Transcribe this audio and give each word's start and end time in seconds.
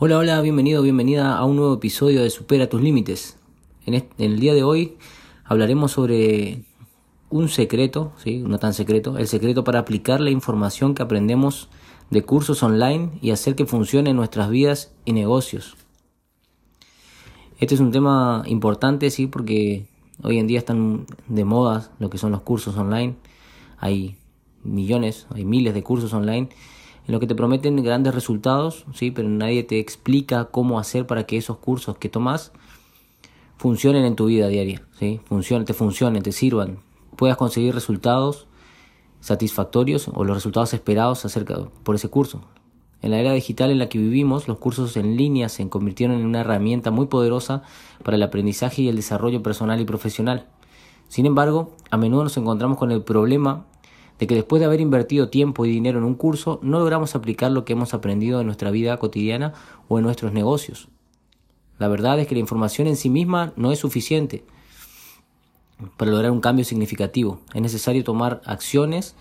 Hola, 0.00 0.16
hola, 0.18 0.40
bienvenido, 0.42 0.80
bienvenida 0.80 1.36
a 1.36 1.44
un 1.44 1.56
nuevo 1.56 1.74
episodio 1.74 2.22
de 2.22 2.30
Supera 2.30 2.68
tus 2.68 2.80
Límites. 2.80 3.36
En, 3.84 4.06
el 4.18 4.38
día 4.38 4.54
de 4.54 4.62
hoy 4.62 4.96
hablaremos 5.42 5.90
sobre 5.90 6.62
un 7.30 7.48
secreto, 7.48 8.12
¿sí? 8.16 8.38
no 8.38 8.60
tan 8.60 8.74
secreto, 8.74 9.18
el 9.18 9.26
secreto 9.26 9.64
para 9.64 9.80
aplicar 9.80 10.20
la 10.20 10.30
información 10.30 10.94
que 10.94 11.02
aprendemos 11.02 11.68
de 12.10 12.22
cursos 12.22 12.62
online 12.62 13.10
y 13.20 13.32
hacer 13.32 13.56
que 13.56 13.66
funcione 13.66 14.10
en 14.10 14.16
nuestras 14.16 14.50
vidas 14.50 14.92
y 15.04 15.14
negocios. 15.14 15.76
Este 17.58 17.74
es 17.74 17.80
un 17.80 17.90
tema 17.90 18.44
importante, 18.46 19.10
sí, 19.10 19.26
porque 19.26 19.88
hoy 20.22 20.38
en 20.38 20.46
día 20.46 20.60
están 20.60 21.06
de 21.26 21.44
moda 21.44 21.90
lo 21.98 22.08
que 22.08 22.18
son 22.18 22.30
los 22.30 22.42
cursos 22.42 22.76
online. 22.76 23.16
Hay 23.78 24.16
millones, 24.62 25.26
hay 25.34 25.44
miles 25.44 25.74
de 25.74 25.82
cursos 25.82 26.12
online 26.12 26.50
en 27.08 27.14
lo 27.14 27.20
que 27.20 27.26
te 27.26 27.34
prometen 27.34 27.82
grandes 27.82 28.14
resultados, 28.14 28.84
sí, 28.92 29.10
pero 29.10 29.30
nadie 29.30 29.62
te 29.62 29.78
explica 29.78 30.44
cómo 30.44 30.78
hacer 30.78 31.06
para 31.06 31.24
que 31.24 31.38
esos 31.38 31.56
cursos 31.56 31.96
que 31.96 32.10
tomas 32.10 32.52
funcionen 33.56 34.04
en 34.04 34.14
tu 34.14 34.26
vida 34.26 34.46
diaria, 34.48 34.86
sí, 34.98 35.18
funcionen, 35.24 35.64
te 35.64 35.72
funcionen, 35.72 36.22
te 36.22 36.32
sirvan, 36.32 36.80
puedas 37.16 37.38
conseguir 37.38 37.74
resultados 37.74 38.46
satisfactorios 39.20 40.08
o 40.12 40.22
los 40.22 40.36
resultados 40.36 40.74
esperados 40.74 41.24
acerca 41.24 41.56
por 41.82 41.94
ese 41.94 42.10
curso. 42.10 42.42
En 43.00 43.12
la 43.12 43.18
era 43.18 43.32
digital 43.32 43.70
en 43.70 43.78
la 43.78 43.88
que 43.88 43.98
vivimos, 43.98 44.46
los 44.46 44.58
cursos 44.58 44.94
en 44.98 45.16
línea 45.16 45.48
se 45.48 45.66
convirtieron 45.70 46.18
en 46.18 46.26
una 46.26 46.40
herramienta 46.40 46.90
muy 46.90 47.06
poderosa 47.06 47.62
para 48.04 48.18
el 48.18 48.22
aprendizaje 48.22 48.82
y 48.82 48.88
el 48.88 48.96
desarrollo 48.96 49.42
personal 49.42 49.80
y 49.80 49.86
profesional. 49.86 50.46
Sin 51.08 51.24
embargo, 51.24 51.72
a 51.90 51.96
menudo 51.96 52.24
nos 52.24 52.36
encontramos 52.36 52.76
con 52.76 52.92
el 52.92 53.02
problema 53.02 53.64
de 54.18 54.26
que 54.26 54.34
después 54.34 54.60
de 54.60 54.66
haber 54.66 54.80
invertido 54.80 55.28
tiempo 55.28 55.64
y 55.64 55.70
dinero 55.70 55.98
en 55.98 56.04
un 56.04 56.14
curso, 56.14 56.58
no 56.62 56.78
logramos 56.78 57.14
aplicar 57.14 57.52
lo 57.52 57.64
que 57.64 57.74
hemos 57.74 57.94
aprendido 57.94 58.40
en 58.40 58.46
nuestra 58.46 58.70
vida 58.70 58.96
cotidiana 58.98 59.54
o 59.88 59.98
en 59.98 60.04
nuestros 60.04 60.32
negocios. 60.32 60.88
La 61.78 61.88
verdad 61.88 62.18
es 62.18 62.26
que 62.26 62.34
la 62.34 62.40
información 62.40 62.88
en 62.88 62.96
sí 62.96 63.08
misma 63.08 63.52
no 63.56 63.70
es 63.70 63.78
suficiente 63.78 64.44
para 65.96 66.10
lograr 66.10 66.32
un 66.32 66.40
cambio 66.40 66.64
significativo. 66.64 67.40
Es 67.54 67.62
necesario 67.62 68.02
tomar 68.02 68.40
acciones 68.44 69.14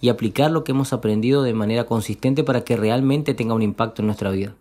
y 0.00 0.08
aplicar 0.08 0.52
lo 0.52 0.62
que 0.62 0.72
hemos 0.72 0.92
aprendido 0.92 1.42
de 1.42 1.54
manera 1.54 1.86
consistente 1.86 2.44
para 2.44 2.62
que 2.62 2.76
realmente 2.76 3.34
tenga 3.34 3.54
un 3.54 3.62
impacto 3.62 4.02
en 4.02 4.06
nuestra 4.06 4.30
vida. 4.30 4.54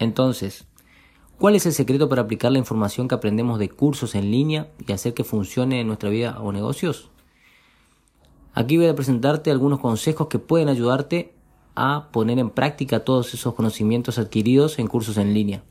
Entonces, 0.00 0.66
¿cuál 1.38 1.54
es 1.54 1.66
el 1.66 1.72
secreto 1.72 2.08
para 2.08 2.22
aplicar 2.22 2.50
la 2.50 2.58
información 2.58 3.06
que 3.06 3.14
aprendemos 3.14 3.60
de 3.60 3.68
cursos 3.68 4.16
en 4.16 4.32
línea 4.32 4.68
y 4.84 4.92
hacer 4.92 5.14
que 5.14 5.24
funcione 5.24 5.80
en 5.80 5.86
nuestra 5.86 6.10
vida 6.10 6.40
o 6.40 6.50
negocios? 6.52 7.10
Aquí 8.60 8.76
voy 8.76 8.88
a 8.88 8.94
presentarte 8.94 9.50
algunos 9.50 9.80
consejos 9.80 10.26
que 10.26 10.38
pueden 10.38 10.68
ayudarte 10.68 11.32
a 11.74 12.08
poner 12.12 12.38
en 12.38 12.50
práctica 12.50 13.06
todos 13.06 13.32
esos 13.32 13.54
conocimientos 13.54 14.18
adquiridos 14.18 14.78
en 14.78 14.86
cursos 14.86 15.16
en 15.16 15.32
línea. 15.32 15.62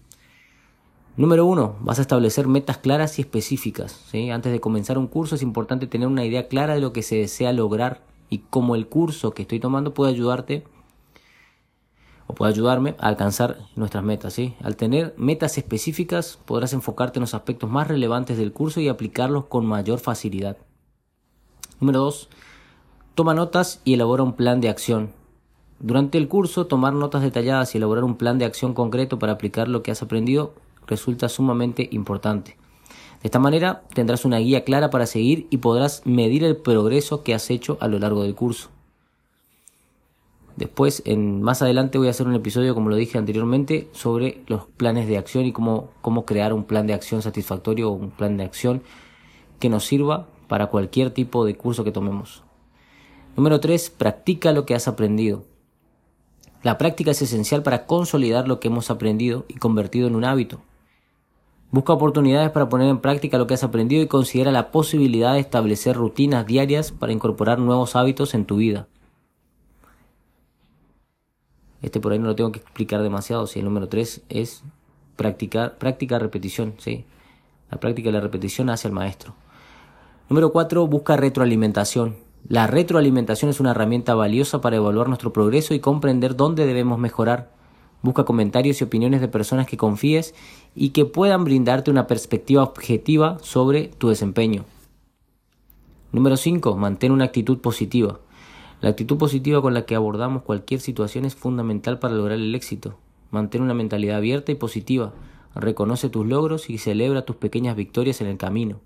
Número 1.15 1.45
uno, 1.45 1.75
vas 1.81 1.99
a 1.99 2.01
establecer 2.01 2.47
metas 2.47 2.79
claras 2.79 3.19
y 3.19 3.21
específicas. 3.21 4.03
Antes 4.33 4.51
de 4.51 4.59
comenzar 4.59 4.97
un 4.97 5.05
curso 5.05 5.35
es 5.35 5.43
importante 5.43 5.85
tener 5.85 6.07
una 6.07 6.25
idea 6.25 6.47
clara 6.47 6.73
de 6.73 6.79
lo 6.79 6.91
que 6.91 7.03
se 7.03 7.17
desea 7.17 7.53
lograr 7.53 8.01
y 8.27 8.39
cómo 8.49 8.73
el 8.73 8.87
curso 8.87 9.35
que 9.35 9.43
estoy 9.43 9.59
tomando 9.59 9.93
puede 9.93 10.11
ayudarte 10.11 10.63
o 12.25 12.33
puede 12.33 12.53
ayudarme 12.53 12.95
a 12.97 13.09
alcanzar 13.09 13.59
nuestras 13.75 14.03
metas. 14.03 14.33
¿sí? 14.33 14.55
Al 14.63 14.75
tener 14.75 15.13
metas 15.15 15.59
específicas 15.59 16.39
podrás 16.43 16.73
enfocarte 16.73 17.19
en 17.19 17.21
los 17.21 17.35
aspectos 17.35 17.69
más 17.69 17.87
relevantes 17.87 18.39
del 18.39 18.51
curso 18.51 18.81
y 18.81 18.87
aplicarlos 18.87 19.45
con 19.45 19.67
mayor 19.67 19.99
facilidad. 19.99 20.57
Número 21.79 21.99
dos, 21.99 22.29
Toma 23.19 23.33
notas 23.33 23.81
y 23.83 23.95
elabora 23.95 24.23
un 24.23 24.31
plan 24.31 24.61
de 24.61 24.69
acción. 24.69 25.11
Durante 25.81 26.17
el 26.17 26.29
curso, 26.29 26.67
tomar 26.67 26.93
notas 26.93 27.21
detalladas 27.21 27.75
y 27.75 27.77
elaborar 27.77 28.05
un 28.05 28.15
plan 28.15 28.39
de 28.39 28.45
acción 28.45 28.73
concreto 28.73 29.19
para 29.19 29.33
aplicar 29.33 29.67
lo 29.67 29.83
que 29.83 29.91
has 29.91 30.01
aprendido 30.01 30.53
resulta 30.87 31.27
sumamente 31.27 31.89
importante. 31.91 32.55
De 33.21 33.27
esta 33.27 33.37
manera 33.37 33.83
tendrás 33.93 34.23
una 34.23 34.37
guía 34.37 34.63
clara 34.63 34.89
para 34.89 35.05
seguir 35.05 35.47
y 35.49 35.57
podrás 35.57 36.01
medir 36.05 36.45
el 36.45 36.55
progreso 36.55 37.21
que 37.21 37.33
has 37.33 37.49
hecho 37.49 37.77
a 37.81 37.89
lo 37.89 37.99
largo 37.99 38.23
del 38.23 38.35
curso. 38.35 38.69
Después, 40.55 41.01
en, 41.03 41.41
más 41.41 41.61
adelante 41.61 41.97
voy 41.97 42.07
a 42.07 42.11
hacer 42.11 42.25
un 42.25 42.35
episodio, 42.35 42.73
como 42.73 42.89
lo 42.89 42.95
dije 42.95 43.17
anteriormente, 43.17 43.89
sobre 43.91 44.43
los 44.47 44.65
planes 44.65 45.09
de 45.09 45.17
acción 45.17 45.43
y 45.43 45.51
cómo, 45.51 45.89
cómo 45.99 46.23
crear 46.23 46.53
un 46.53 46.63
plan 46.63 46.87
de 46.87 46.93
acción 46.93 47.21
satisfactorio 47.21 47.89
o 47.89 47.95
un 47.95 48.11
plan 48.11 48.37
de 48.37 48.45
acción 48.45 48.81
que 49.59 49.67
nos 49.67 49.83
sirva 49.83 50.27
para 50.47 50.67
cualquier 50.67 51.11
tipo 51.11 51.43
de 51.43 51.57
curso 51.57 51.83
que 51.83 51.91
tomemos. 51.91 52.43
Número 53.39 53.61
3. 53.61 53.91
Practica 53.91 54.51
lo 54.51 54.65
que 54.65 54.75
has 54.75 54.89
aprendido. 54.89 55.45
La 56.61 56.77
práctica 56.77 57.11
es 57.11 57.21
esencial 57.21 57.63
para 57.63 57.85
consolidar 57.85 58.49
lo 58.49 58.59
que 58.59 58.67
hemos 58.67 58.91
aprendido 58.91 59.45
y 59.47 59.53
convertido 59.53 60.09
en 60.09 60.15
un 60.15 60.25
hábito. 60.25 60.59
Busca 61.71 61.93
oportunidades 61.93 62.51
para 62.51 62.67
poner 62.67 62.89
en 62.89 62.99
práctica 62.99 63.37
lo 63.37 63.47
que 63.47 63.53
has 63.53 63.63
aprendido 63.63 64.03
y 64.03 64.07
considera 64.07 64.51
la 64.51 64.71
posibilidad 64.71 65.35
de 65.35 65.39
establecer 65.39 65.95
rutinas 65.95 66.47
diarias 66.47 66.91
para 66.91 67.13
incorporar 67.13 67.59
nuevos 67.59 67.95
hábitos 67.95 68.33
en 68.33 68.43
tu 68.43 68.57
vida. 68.57 68.87
Este 71.81 72.01
por 72.01 72.11
ahí 72.11 72.19
no 72.19 72.27
lo 72.27 72.35
tengo 72.35 72.51
que 72.51 72.59
explicar 72.59 73.01
demasiado. 73.01 73.47
Si 73.47 73.59
el 73.59 73.63
número 73.63 73.87
3 73.87 74.23
es 74.27 74.63
practicar, 75.15 75.77
práctica, 75.77 76.19
repetición. 76.19 76.73
¿sí? 76.77 77.05
La 77.71 77.79
práctica 77.79 78.09
y 78.09 78.11
la 78.11 78.19
repetición 78.19 78.69
hace 78.69 78.89
al 78.89 78.93
maestro. 78.93 79.33
Número 80.27 80.51
4. 80.51 80.85
Busca 80.87 81.15
retroalimentación. 81.15 82.27
La 82.47 82.67
retroalimentación 82.67 83.49
es 83.49 83.59
una 83.59 83.71
herramienta 83.71 84.15
valiosa 84.15 84.61
para 84.61 84.77
evaluar 84.77 85.07
nuestro 85.07 85.33
progreso 85.33 85.73
y 85.73 85.79
comprender 85.79 86.35
dónde 86.35 86.65
debemos 86.65 86.97
mejorar. 86.97 87.51
Busca 88.01 88.23
comentarios 88.23 88.79
y 88.79 88.83
opiniones 88.83 89.21
de 89.21 89.27
personas 89.27 89.67
que 89.67 89.77
confíes 89.77 90.33
y 90.73 90.89
que 90.89 91.05
puedan 91.05 91.43
brindarte 91.43 91.91
una 91.91 92.07
perspectiva 92.07 92.63
objetiva 92.63 93.37
sobre 93.41 93.89
tu 93.89 94.09
desempeño. 94.09 94.63
Número 96.11 96.37
5. 96.37 96.75
Mantén 96.75 97.11
una 97.11 97.25
actitud 97.25 97.59
positiva. 97.59 98.19
La 98.81 98.89
actitud 98.89 99.17
positiva 99.17 99.61
con 99.61 99.73
la 99.73 99.85
que 99.85 99.95
abordamos 99.95 100.43
cualquier 100.43 100.79
situación 100.79 101.25
es 101.25 101.35
fundamental 101.35 101.99
para 101.99 102.15
lograr 102.15 102.39
el 102.39 102.55
éxito. 102.55 102.97
Mantén 103.29 103.61
una 103.61 103.73
mentalidad 103.73 104.17
abierta 104.17 104.51
y 104.51 104.55
positiva. 104.55 105.13
Reconoce 105.53 106.09
tus 106.09 106.25
logros 106.25 106.69
y 106.69 106.77
celebra 106.77 107.25
tus 107.25 107.35
pequeñas 107.35 107.75
victorias 107.75 108.21
en 108.21 108.27
el 108.27 108.37
camino. 108.37 108.79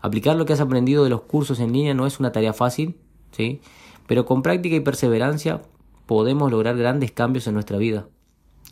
Aplicar 0.00 0.36
lo 0.36 0.46
que 0.46 0.52
has 0.52 0.60
aprendido 0.60 1.04
de 1.04 1.10
los 1.10 1.22
cursos 1.22 1.60
en 1.60 1.72
línea 1.72 1.94
no 1.94 2.06
es 2.06 2.20
una 2.20 2.32
tarea 2.32 2.52
fácil, 2.52 2.96
¿sí? 3.32 3.60
pero 4.06 4.24
con 4.26 4.42
práctica 4.42 4.76
y 4.76 4.80
perseverancia 4.80 5.62
podemos 6.06 6.50
lograr 6.50 6.76
grandes 6.76 7.12
cambios 7.12 7.46
en 7.46 7.54
nuestra 7.54 7.78
vida, 7.78 8.06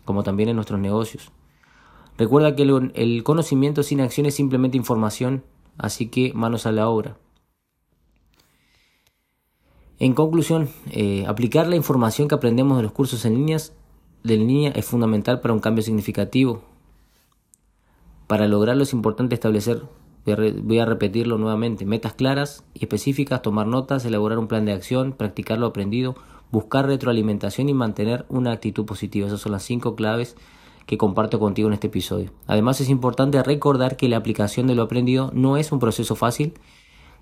como 0.04 0.22
también 0.22 0.48
en 0.48 0.56
nuestros 0.56 0.81
negocios. 0.81 1.32
Recuerda 2.16 2.56
que 2.56 2.62
el 2.62 3.22
conocimiento 3.25 3.82
sin 3.82 4.00
acción 4.00 4.26
es 4.26 4.34
simplemente 4.34 4.78
información, 4.78 5.44
así 5.76 6.09
que 6.09 6.32
manos 6.32 6.65
a 6.65 6.72
la 6.72 6.88
obra. 6.88 7.19
En 9.98 10.15
conclusión, 10.15 10.69
eh, 10.91 11.25
aplicar 11.26 11.69
la 11.69 11.76
información 11.76 12.28
que 12.28 12.34
aprendemos 12.34 12.76
de 12.76 12.82
los 12.82 12.92
cursos 12.92 13.25
en, 13.25 13.34
líneas, 13.34 13.72
línea 14.22 14.70
es 14.70 14.84
fundamental 14.84 15.41
para 15.41 15.54
un 15.54 15.60
cambio 15.60 15.82
significativo. 15.82 16.62
Para 18.26 18.48
lograrlo 18.48 18.82
es 18.82 18.92
importante 18.92 19.34
establecer 19.34 19.82
Voy 20.26 20.81
a, 20.81 20.84
repetirlo 20.84 21.38
nuevamente. 21.38 21.87
Metas 21.87 22.12
claras 22.12 22.64
y 22.75 22.81
específicas, 22.81 23.42
tomar 23.42 23.69
notas, 23.69 24.04
elaborar 24.04 24.38
un 24.38 24.48
plan 24.48 24.64
de 24.64 24.72
acción, 24.72 25.12
practicar 25.12 25.59
lo 25.59 25.66
aprendido, 25.66 26.16
buscar 26.50 26.87
retroalimentación 26.87 27.69
y 27.69 27.75
mantener 27.75 28.26
una 28.28 28.50
actitud 28.50 28.84
positiva. 28.84 29.28
Esas 29.28 29.41
son 29.41 29.53
las 29.53 29.62
cinco 29.62 29.94
claves 29.94 30.36
que 30.86 30.98
comparto 30.98 31.38
contigo 31.38 31.69
en 31.69 31.75
este 31.75 31.86
episodio. 31.86 32.32
Además 32.48 32.81
es 32.81 32.88
importante 32.88 33.41
recordar 33.42 33.97
que 33.97 34.09
la 34.09 34.16
aplicación 34.16 34.66
de 34.66 34.75
lo 34.75 34.82
aprendido 34.82 35.31
no 35.32 35.56
es 35.56 35.70
un 35.70 35.78
proceso 35.78 36.16
fácil 36.16 36.54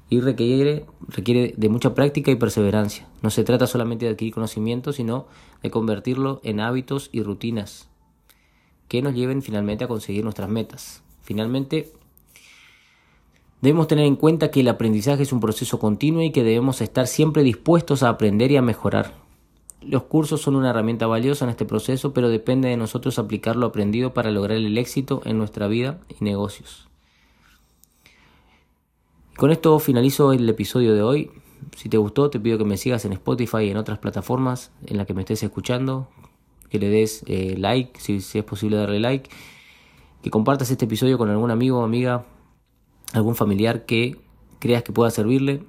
y 0.09 0.21
requiere, 0.21 0.87
requiere 1.09 1.53
de 1.57 1.69
mucha 1.69 1.95
práctica 1.95 2.31
y 2.31 2.37
perseverancia. 2.37 3.07
No 3.21 3.29
se 3.29 3.45
trata 3.45 3.67
solamente 3.67 4.07
de 4.07 4.13
adquirir 4.13 4.33
conocimiento, 4.33 4.93
sino 4.93 5.27
de 5.63 5.71
convertirlo 5.71 6.41
en 6.43 6.61
hábitos 6.61 7.11
y 7.13 7.23
rutinas 7.23 7.91
que 8.89 9.03
nos 9.03 9.15
lleven 9.15 9.43
finalmente 9.43 9.85
a 9.85 9.89
conseguir 9.89 10.25
nuestras 10.25 10.49
metas. 10.49 11.03
Finalmente, 11.23 11.93
Debemos 13.65 13.89
tener 13.89 14.05
en 14.05 14.17
cuenta 14.17 14.51
que 14.51 14.61
el 14.61 14.69
aprendizaje 14.69 15.23
es 15.23 15.33
un 15.33 15.41
proceso 15.41 15.79
continuo 15.79 16.21
y 16.21 16.33
que 16.33 16.45
debemos 16.45 16.83
estar 16.83 17.07
siempre 17.07 17.43
dispuestos 17.43 18.03
a 18.03 18.11
aprender 18.11 18.53
y 18.53 18.59
a 18.59 18.63
mejorar. 18.63 19.15
Los 19.81 20.03
cursos 20.03 20.43
son 20.43 20.55
una 20.55 20.69
herramienta 20.69 21.07
valiosa 21.07 21.47
en 21.47 21.51
este 21.51 21.65
proceso, 21.65 22.13
pero 22.13 22.29
depende 22.29 22.69
de 22.69 22.77
nosotros 22.77 23.19
aplicar 23.19 23.57
lo 23.57 23.65
aprendido 23.65 24.13
para 24.13 24.31
lograr 24.31 24.59
el 24.59 24.77
éxito 24.77 25.23
en 25.25 25.39
nuestra 25.39 25.67
vida 25.67 25.99
y 26.11 26.23
negocios. 26.23 26.89
Con 29.35 29.51
esto 29.51 29.79
finalizo 29.79 30.35
el 30.35 30.47
episodio 30.47 30.95
de 30.95 31.01
hoy. 31.01 31.31
Si 31.75 31.89
te 31.89 31.97
gustó, 31.97 32.29
te 32.29 32.39
pido 32.39 32.59
que 32.59 32.65
me 32.67 32.77
sigas 32.77 33.07
en 33.07 33.15
Spotify 33.15 33.63
y 33.63 33.71
en 33.71 33.79
otras 33.79 33.99
plataformas 33.99 34.73
en 34.85 34.99
las 34.99 35.07
que 35.07 35.15
me 35.15 35.23
estés 35.23 35.43
escuchando, 35.43 36.11
que 36.69 36.79
le 36.79 36.91
des 36.91 37.25
eh, 37.29 37.55
like, 37.57 37.99
si, 37.99 38.21
si 38.21 38.37
es 38.37 38.45
posible 38.45 38.77
darle 38.77 39.01
like, 39.01 39.31
que 40.21 40.29
compartas 40.29 40.71
este 40.71 40.85
episodio 40.85 41.17
con 41.17 41.31
algún 41.31 41.51
amigo 41.51 41.79
o 41.79 41.83
amiga 41.83 42.27
algún 43.15 43.35
familiar 43.37 43.87
que 43.87 44.17
creas 44.59 44.83
que 44.83 44.93
pueda 44.93 45.11
servirle. 45.11 45.65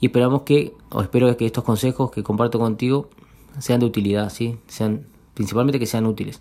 Y 0.00 0.06
esperamos 0.06 0.42
que, 0.42 0.72
o 0.90 1.02
espero 1.02 1.36
que 1.36 1.44
estos 1.44 1.64
consejos 1.64 2.10
que 2.10 2.22
comparto 2.22 2.58
contigo 2.58 3.10
sean 3.58 3.80
de 3.80 3.86
utilidad, 3.86 4.30
¿sí? 4.30 4.58
sean 4.68 5.06
principalmente 5.34 5.78
que 5.78 5.86
sean 5.86 6.06
útiles. 6.06 6.40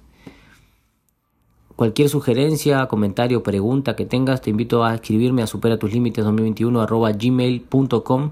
Cualquier 1.75 2.09
sugerencia, 2.09 2.87
comentario, 2.87 3.43
pregunta 3.43 3.95
que 3.95 4.05
tengas, 4.05 4.41
te 4.41 4.49
invito 4.49 4.83
a 4.83 4.95
escribirme 4.95 5.43
a 5.43 5.47
supera 5.47 5.77
tus 5.77 5.91
límites 5.91 6.23
2021 6.23 6.85
gmail.com 6.87 8.31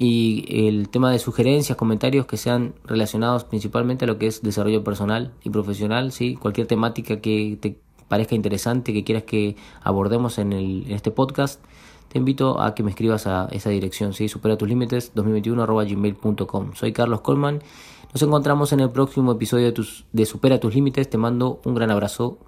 y 0.00 0.44
el 0.68 0.88
tema 0.90 1.10
de 1.10 1.18
sugerencias, 1.18 1.76
comentarios 1.76 2.26
que 2.26 2.36
sean 2.36 2.74
relacionados 2.84 3.42
principalmente 3.44 4.04
a 4.04 4.08
lo 4.08 4.18
que 4.18 4.28
es 4.28 4.42
desarrollo 4.42 4.84
personal 4.84 5.32
y 5.42 5.50
profesional, 5.50 6.12
¿sí? 6.12 6.36
cualquier 6.36 6.68
temática 6.68 7.20
que 7.20 7.58
te 7.60 7.78
parezca 8.08 8.34
interesante, 8.34 8.92
que 8.92 9.04
quieras 9.04 9.24
que 9.24 9.56
abordemos 9.82 10.38
en, 10.38 10.52
el, 10.52 10.84
en 10.86 10.92
este 10.92 11.10
podcast, 11.10 11.62
te 12.08 12.18
invito 12.18 12.60
a 12.60 12.74
que 12.74 12.82
me 12.82 12.90
escribas 12.90 13.26
a 13.26 13.48
esa 13.52 13.70
dirección, 13.70 14.14
¿sí? 14.14 14.28
supera 14.28 14.56
tus 14.56 14.68
límites 14.68 15.12
2021 15.14 15.66
gmail.com. 15.66 16.74
Soy 16.74 16.92
Carlos 16.92 17.20
Colman 17.20 17.60
nos 18.12 18.22
encontramos 18.22 18.72
en 18.72 18.80
el 18.80 18.90
próximo 18.90 19.32
episodio 19.32 19.66
de, 19.66 19.72
tus, 19.72 20.06
de 20.12 20.24
Supera 20.24 20.58
tus 20.58 20.74
Límites. 20.74 21.10
Te 21.10 21.18
mando 21.18 21.60
un 21.64 21.74
gran 21.74 21.90
abrazo. 21.90 22.38